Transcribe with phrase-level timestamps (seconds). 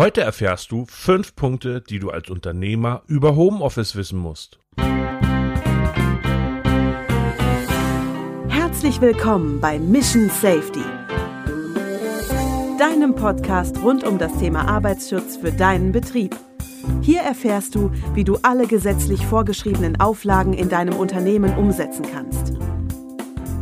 [0.00, 4.58] Heute erfährst du fünf Punkte, die du als Unternehmer über Homeoffice wissen musst.
[8.48, 10.80] Herzlich willkommen bei Mission Safety,
[12.78, 16.34] deinem Podcast rund um das Thema Arbeitsschutz für deinen Betrieb.
[17.02, 22.54] Hier erfährst du, wie du alle gesetzlich vorgeschriebenen Auflagen in deinem Unternehmen umsetzen kannst.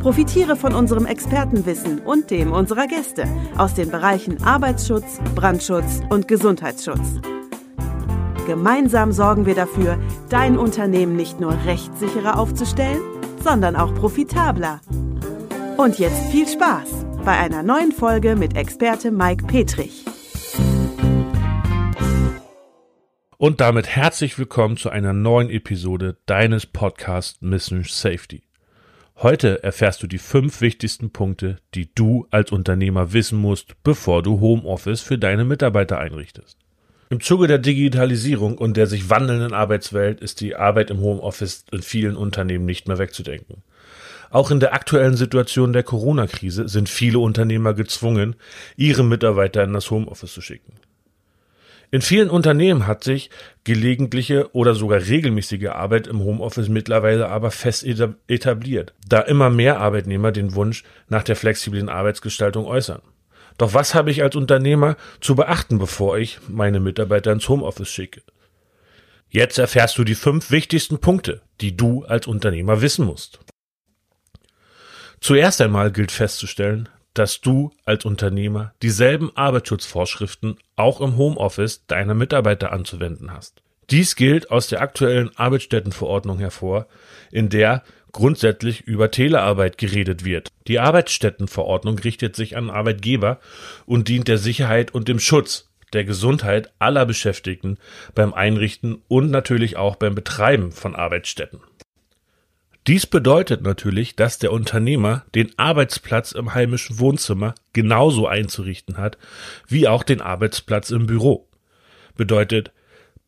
[0.00, 3.24] Profitiere von unserem Expertenwissen und dem unserer Gäste
[3.56, 7.20] aus den Bereichen Arbeitsschutz, Brandschutz und Gesundheitsschutz.
[8.46, 9.98] Gemeinsam sorgen wir dafür,
[10.28, 13.00] dein Unternehmen nicht nur rechtssicherer aufzustellen,
[13.42, 14.80] sondern auch profitabler.
[15.76, 20.04] Und jetzt viel Spaß bei einer neuen Folge mit Experte Mike Petrich.
[23.36, 28.47] Und damit herzlich willkommen zu einer neuen Episode deines Podcasts Mission Safety.
[29.20, 34.38] Heute erfährst du die fünf wichtigsten Punkte, die du als Unternehmer wissen musst, bevor du
[34.38, 36.56] Homeoffice für deine Mitarbeiter einrichtest.
[37.10, 41.82] Im Zuge der Digitalisierung und der sich wandelnden Arbeitswelt ist die Arbeit im Homeoffice in
[41.82, 43.64] vielen Unternehmen nicht mehr wegzudenken.
[44.30, 48.36] Auch in der aktuellen Situation der Corona-Krise sind viele Unternehmer gezwungen,
[48.76, 50.74] ihre Mitarbeiter in das Homeoffice zu schicken.
[51.90, 53.30] In vielen Unternehmen hat sich
[53.64, 57.84] gelegentliche oder sogar regelmäßige Arbeit im Homeoffice mittlerweile aber fest
[58.26, 63.00] etabliert, da immer mehr Arbeitnehmer den Wunsch nach der flexiblen Arbeitsgestaltung äußern.
[63.56, 68.22] Doch was habe ich als Unternehmer zu beachten, bevor ich meine Mitarbeiter ins Homeoffice schicke?
[69.30, 73.40] Jetzt erfährst du die fünf wichtigsten Punkte, die du als Unternehmer wissen musst.
[75.20, 76.88] Zuerst einmal gilt festzustellen,
[77.18, 83.60] dass du als Unternehmer dieselben Arbeitsschutzvorschriften auch im Homeoffice deiner Mitarbeiter anzuwenden hast.
[83.90, 86.86] Dies gilt aus der aktuellen Arbeitsstättenverordnung hervor,
[87.32, 87.82] in der
[88.12, 90.48] grundsätzlich über Telearbeit geredet wird.
[90.66, 93.40] Die Arbeitsstättenverordnung richtet sich an Arbeitgeber
[93.86, 97.78] und dient der Sicherheit und dem Schutz der Gesundheit aller Beschäftigten
[98.14, 101.60] beim Einrichten und natürlich auch beim Betreiben von Arbeitsstätten.
[102.88, 109.18] Dies bedeutet natürlich, dass der Unternehmer den Arbeitsplatz im heimischen Wohnzimmer genauso einzurichten hat,
[109.66, 111.46] wie auch den Arbeitsplatz im Büro.
[112.16, 112.72] Bedeutet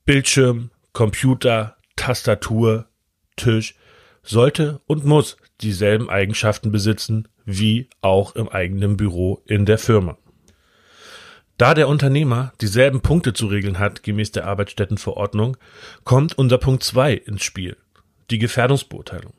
[0.07, 2.87] Bildschirm, Computer, Tastatur,
[3.37, 3.75] Tisch
[4.23, 10.17] sollte und muss dieselben Eigenschaften besitzen wie auch im eigenen Büro in der Firma.
[11.59, 15.59] Da der Unternehmer dieselben Punkte zu regeln hat gemäß der Arbeitsstättenverordnung,
[16.05, 17.77] kommt unser Punkt 2 ins Spiel,
[18.31, 19.35] die Gefährdungsbeurteilung.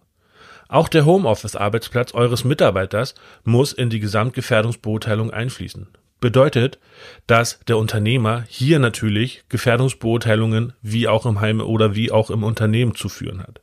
[0.71, 5.87] Auch der Homeoffice-Arbeitsplatz eures Mitarbeiters muss in die Gesamtgefährdungsbeurteilung einfließen.
[6.21, 6.79] Bedeutet,
[7.27, 12.95] dass der Unternehmer hier natürlich Gefährdungsbeurteilungen wie auch im Heim oder wie auch im Unternehmen
[12.95, 13.59] zu führen hat.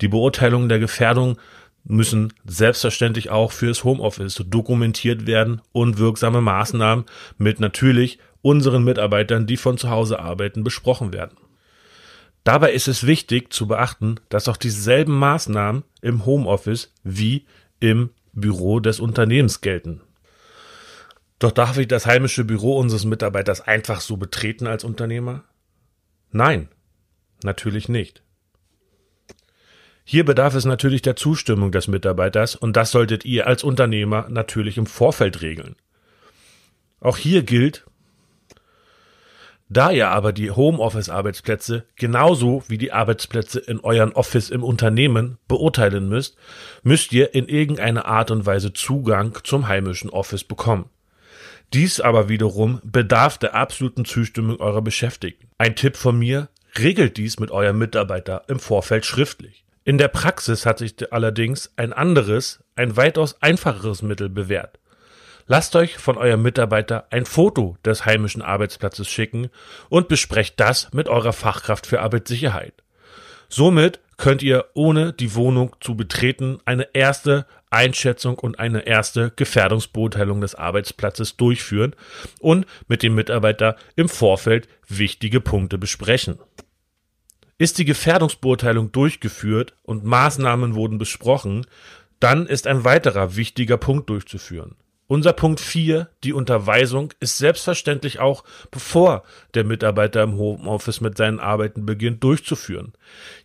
[0.00, 1.38] Die Beurteilungen der Gefährdung
[1.84, 7.04] müssen selbstverständlich auch fürs Homeoffice dokumentiert werden und wirksame Maßnahmen
[7.38, 11.36] mit natürlich unseren Mitarbeitern, die von zu Hause arbeiten, besprochen werden.
[12.44, 17.46] Dabei ist es wichtig zu beachten, dass auch dieselben Maßnahmen im Homeoffice wie
[17.78, 20.00] im Büro des Unternehmens gelten.
[21.38, 25.44] Doch darf ich das heimische Büro unseres Mitarbeiters einfach so betreten als Unternehmer?
[26.30, 26.68] Nein,
[27.42, 28.22] natürlich nicht.
[30.04, 34.78] Hier bedarf es natürlich der Zustimmung des Mitarbeiters und das solltet ihr als Unternehmer natürlich
[34.78, 35.76] im Vorfeld regeln.
[37.00, 37.84] Auch hier gilt,
[39.72, 46.08] da ihr aber die Homeoffice-Arbeitsplätze genauso wie die Arbeitsplätze in euren Office im Unternehmen beurteilen
[46.08, 46.36] müsst,
[46.82, 50.90] müsst ihr in irgendeiner Art und Weise Zugang zum heimischen Office bekommen.
[51.72, 55.48] Dies aber wiederum bedarf der absoluten Zustimmung eurer Beschäftigten.
[55.58, 59.64] Ein Tipp von mir, regelt dies mit eurem Mitarbeiter im Vorfeld schriftlich.
[59.84, 64.78] In der Praxis hat sich allerdings ein anderes, ein weitaus einfacheres Mittel bewährt.
[65.46, 69.48] Lasst euch von eurem Mitarbeiter ein Foto des heimischen Arbeitsplatzes schicken
[69.88, 72.74] und besprecht das mit eurer Fachkraft für Arbeitssicherheit.
[73.48, 80.40] Somit könnt ihr ohne die Wohnung zu betreten eine erste Einschätzung und eine erste Gefährdungsbeurteilung
[80.40, 81.96] des Arbeitsplatzes durchführen
[82.38, 86.38] und mit dem Mitarbeiter im Vorfeld wichtige Punkte besprechen.
[87.58, 91.66] Ist die Gefährdungsbeurteilung durchgeführt und Maßnahmen wurden besprochen,
[92.20, 94.76] dann ist ein weiterer wichtiger Punkt durchzuführen.
[95.12, 101.38] Unser Punkt 4, die Unterweisung, ist selbstverständlich auch, bevor der Mitarbeiter im Homeoffice mit seinen
[101.38, 102.94] Arbeiten beginnt, durchzuführen.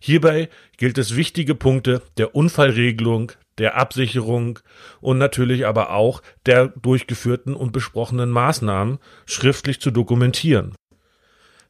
[0.00, 0.48] Hierbei
[0.78, 4.60] gilt es wichtige Punkte der Unfallregelung, der Absicherung
[5.02, 10.74] und natürlich aber auch der durchgeführten und besprochenen Maßnahmen schriftlich zu dokumentieren.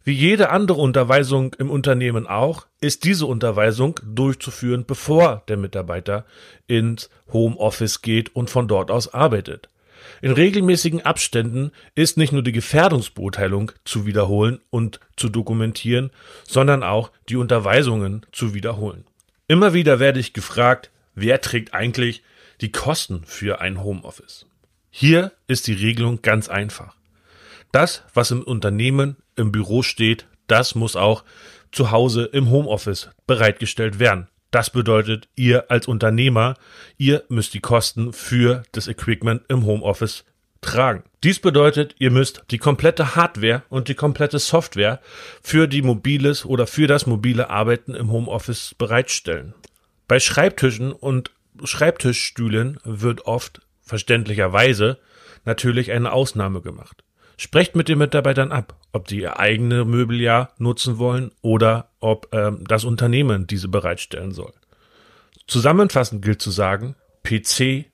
[0.04, 6.24] Wie jede andere Unterweisung im Unternehmen auch, ist diese Unterweisung durchzuführen, bevor der Mitarbeiter
[6.68, 9.68] ins Homeoffice geht und von dort aus arbeitet.
[10.20, 16.10] In regelmäßigen Abständen ist nicht nur die Gefährdungsbeurteilung zu wiederholen und zu dokumentieren,
[16.46, 19.04] sondern auch die Unterweisungen zu wiederholen.
[19.46, 22.22] Immer wieder werde ich gefragt, wer trägt eigentlich
[22.60, 24.46] die Kosten für ein Homeoffice?
[24.90, 26.96] Hier ist die Regelung ganz einfach.
[27.72, 31.24] Das, was im Unternehmen im Büro steht, das muss auch
[31.70, 34.28] zu Hause im Homeoffice bereitgestellt werden.
[34.50, 36.54] Das bedeutet, ihr als Unternehmer,
[36.96, 40.24] ihr müsst die Kosten für das Equipment im Homeoffice
[40.60, 41.04] tragen.
[41.22, 45.00] Dies bedeutet, ihr müsst die komplette Hardware und die komplette Software
[45.42, 49.54] für die mobiles oder für das mobile Arbeiten im Homeoffice bereitstellen.
[50.06, 51.30] Bei Schreibtischen und
[51.62, 54.98] Schreibtischstühlen wird oft verständlicherweise
[55.44, 57.04] natürlich eine Ausnahme gemacht.
[57.36, 62.64] Sprecht mit den Mitarbeitern ab, ob die ihr eigene Möbeljahr nutzen wollen oder ob ähm,
[62.66, 64.52] das Unternehmen diese bereitstellen soll.
[65.46, 67.86] Zusammenfassend gilt zu sagen, PC,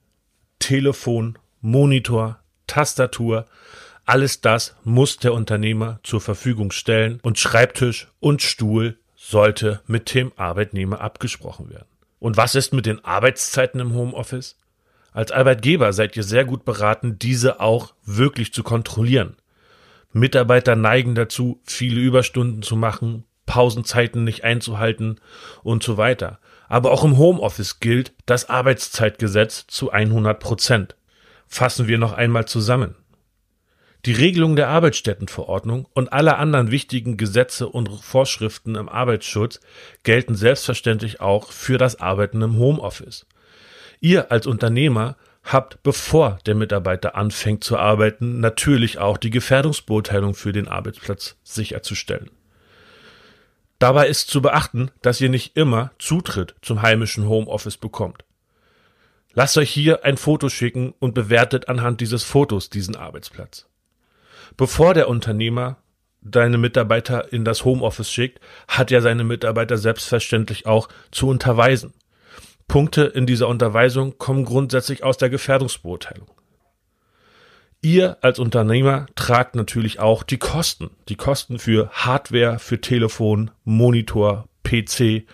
[0.59, 3.47] Telefon, Monitor, Tastatur,
[4.05, 10.33] alles das muss der Unternehmer zur Verfügung stellen und Schreibtisch und Stuhl sollte mit dem
[10.37, 11.89] Arbeitnehmer abgesprochen werden.
[12.19, 14.57] Und was ist mit den Arbeitszeiten im Homeoffice?
[15.13, 19.37] Als Arbeitgeber seid ihr sehr gut beraten, diese auch wirklich zu kontrollieren.
[20.13, 23.25] Mitarbeiter neigen dazu, viele Überstunden zu machen,
[23.55, 25.21] Pausenzeiten nicht einzuhalten
[25.63, 26.41] und so weiter.
[26.69, 30.97] Aber auch im Homeoffice gilt das Arbeitszeitgesetz zu 100 Prozent.
[31.47, 32.97] Fassen wir noch einmal zusammen.
[34.07, 39.61] Die Regelung der Arbeitsstättenverordnung und alle anderen wichtigen Gesetze und Vorschriften im Arbeitsschutz
[40.03, 43.25] gelten selbstverständlich auch für das Arbeiten im Homeoffice.
[44.01, 50.51] Ihr als Unternehmer habt, bevor der Mitarbeiter anfängt zu arbeiten, natürlich auch die Gefährdungsbeurteilung für
[50.51, 52.31] den Arbeitsplatz sicherzustellen.
[53.79, 58.25] Dabei ist zu beachten, dass ihr nicht immer Zutritt zum heimischen Homeoffice bekommt.
[59.33, 63.67] Lasst euch hier ein Foto schicken und bewertet anhand dieses Fotos diesen Arbeitsplatz.
[64.57, 65.79] Bevor der Unternehmer
[66.21, 71.93] deine Mitarbeiter in das Homeoffice schickt, hat er seine Mitarbeiter selbstverständlich auch zu unterweisen.
[72.69, 76.31] Punkte in dieser Unterweisung kommen grundsätzlich aus der Gefährdungsbeurteilung.
[77.85, 80.89] Ihr als Unternehmer tragt natürlich auch die Kosten.
[81.11, 85.25] Die Kosten für Hardware, für Telefon, Monitor, PC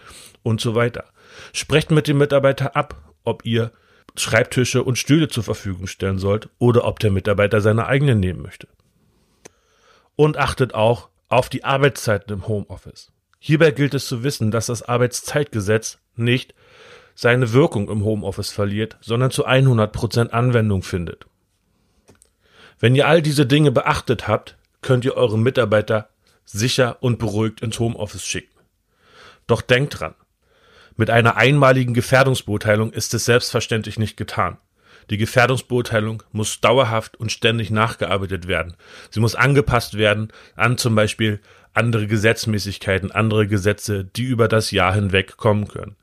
[0.42, 1.04] und so weiter.
[1.52, 3.70] Sprecht mit dem Mitarbeiter ab, ob ihr
[4.16, 8.66] Schreibtische und Stühle zur Verfügung stellen sollt oder ob der Mitarbeiter seine eigenen nehmen möchte.
[10.16, 13.12] Und achtet auch auf die Arbeitszeiten im Homeoffice.
[13.38, 16.52] Hierbei gilt es zu wissen, dass das Arbeitszeitgesetz nicht
[17.14, 21.29] seine Wirkung im Homeoffice verliert, sondern zu 100% Anwendung findet.
[22.80, 26.08] Wenn ihr all diese Dinge beachtet habt, könnt ihr eure Mitarbeiter
[26.46, 28.58] sicher und beruhigt ins Homeoffice schicken.
[29.46, 30.14] Doch denkt dran,
[30.96, 34.56] mit einer einmaligen Gefährdungsbeurteilung ist es selbstverständlich nicht getan.
[35.10, 38.76] Die Gefährdungsbeurteilung muss dauerhaft und ständig nachgearbeitet werden.
[39.10, 41.40] Sie muss angepasst werden an zum Beispiel
[41.74, 45.96] andere Gesetzmäßigkeiten, andere Gesetze, die über das Jahr hinweg kommen können.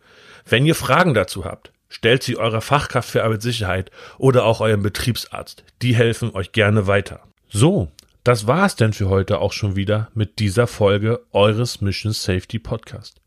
[0.46, 5.64] Wenn ihr Fragen dazu habt, stellt sie eurer Fachkraft für Arbeitssicherheit oder auch eurem Betriebsarzt.
[5.82, 7.22] Die helfen euch gerne weiter.
[7.50, 7.92] So,
[8.24, 12.60] das war es denn für heute auch schon wieder mit dieser Folge eures Mission Safety
[12.60, 13.22] Podcast.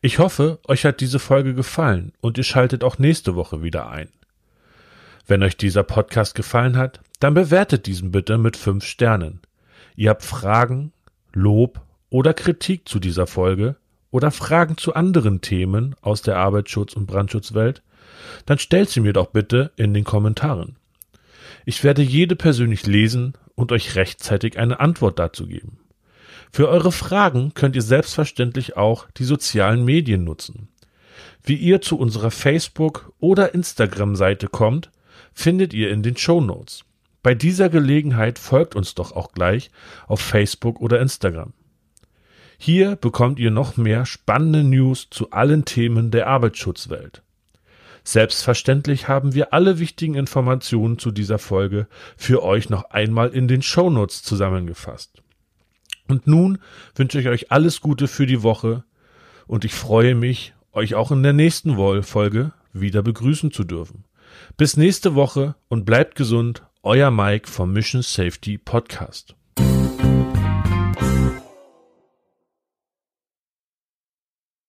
[0.00, 4.08] Ich hoffe, euch hat diese Folge gefallen und ihr schaltet auch nächste Woche wieder ein.
[5.26, 9.42] Wenn euch dieser Podcast gefallen hat, dann bewertet diesen bitte mit fünf Sternen.
[9.96, 10.92] Ihr habt Fragen,
[11.34, 13.76] Lob oder Kritik zu dieser Folge,
[14.10, 17.82] oder Fragen zu anderen Themen aus der Arbeitsschutz- und Brandschutzwelt,
[18.46, 20.76] dann stellt sie mir doch bitte in den Kommentaren.
[21.64, 25.80] Ich werde jede persönlich lesen und euch rechtzeitig eine Antwort dazu geben.
[26.52, 30.68] Für eure Fragen könnt ihr selbstverständlich auch die sozialen Medien nutzen.
[31.42, 34.90] Wie ihr zu unserer Facebook- oder Instagram-Seite kommt,
[35.32, 36.84] findet ihr in den Show Notes.
[37.22, 39.70] Bei dieser Gelegenheit folgt uns doch auch gleich
[40.06, 41.52] auf Facebook oder Instagram.
[42.58, 47.22] Hier bekommt ihr noch mehr spannende News zu allen Themen der Arbeitsschutzwelt.
[48.08, 53.60] Selbstverständlich haben wir alle wichtigen Informationen zu dieser Folge für euch noch einmal in den
[53.60, 55.22] Shownotes zusammengefasst.
[56.08, 56.56] Und nun
[56.94, 58.82] wünsche ich euch alles Gute für die Woche
[59.46, 64.04] und ich freue mich, euch auch in der nächsten Folge wieder begrüßen zu dürfen.
[64.56, 69.37] Bis nächste Woche und bleibt gesund, euer Mike vom Mission Safety Podcast.